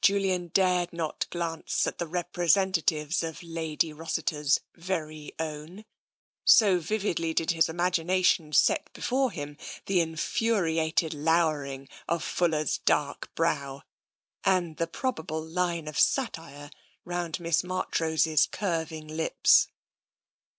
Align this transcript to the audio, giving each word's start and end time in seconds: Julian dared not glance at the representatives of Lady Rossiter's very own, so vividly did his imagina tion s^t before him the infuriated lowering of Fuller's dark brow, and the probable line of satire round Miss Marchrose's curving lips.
Julian 0.00 0.48
dared 0.48 0.90
not 0.94 1.26
glance 1.28 1.86
at 1.86 1.98
the 1.98 2.06
representatives 2.08 3.22
of 3.22 3.42
Lady 3.42 3.92
Rossiter's 3.92 4.60
very 4.74 5.34
own, 5.38 5.84
so 6.46 6.78
vividly 6.78 7.34
did 7.34 7.50
his 7.50 7.66
imagina 7.66 8.24
tion 8.24 8.52
s^t 8.52 8.78
before 8.94 9.30
him 9.32 9.58
the 9.84 10.00
infuriated 10.00 11.12
lowering 11.12 11.90
of 12.08 12.24
Fuller's 12.24 12.78
dark 12.78 13.30
brow, 13.34 13.82
and 14.44 14.78
the 14.78 14.86
probable 14.86 15.44
line 15.44 15.88
of 15.88 15.98
satire 16.00 16.70
round 17.04 17.38
Miss 17.38 17.62
Marchrose's 17.62 18.46
curving 18.46 19.06
lips. 19.08 19.68